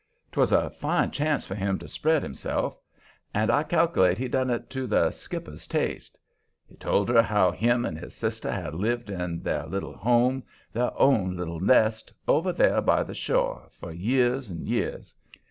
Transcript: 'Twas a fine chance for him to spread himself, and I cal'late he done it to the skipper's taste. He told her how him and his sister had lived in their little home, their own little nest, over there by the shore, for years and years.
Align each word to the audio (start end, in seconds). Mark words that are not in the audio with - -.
'Twas 0.31 0.51
a 0.51 0.71
fine 0.71 1.11
chance 1.11 1.45
for 1.45 1.53
him 1.53 1.77
to 1.77 1.87
spread 1.87 2.23
himself, 2.23 2.75
and 3.35 3.51
I 3.51 3.61
cal'late 3.61 4.17
he 4.17 4.27
done 4.27 4.49
it 4.49 4.67
to 4.71 4.87
the 4.87 5.11
skipper's 5.11 5.67
taste. 5.67 6.17
He 6.67 6.75
told 6.75 7.07
her 7.09 7.21
how 7.21 7.51
him 7.51 7.85
and 7.85 7.99
his 7.99 8.15
sister 8.15 8.51
had 8.51 8.73
lived 8.73 9.11
in 9.11 9.43
their 9.43 9.67
little 9.67 9.95
home, 9.95 10.41
their 10.73 10.89
own 10.99 11.37
little 11.37 11.59
nest, 11.59 12.11
over 12.27 12.51
there 12.51 12.81
by 12.81 13.03
the 13.03 13.13
shore, 13.13 13.69
for 13.79 13.91
years 13.91 14.49
and 14.49 14.65
years. 14.65 15.13